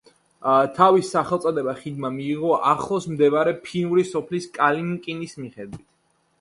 [0.77, 5.89] თავისი სახელწოდება ხიდმა მიიღო ახლოს მდებარე ფინური სოფლის კალინკინის მიხედვით.